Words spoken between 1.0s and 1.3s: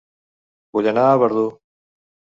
a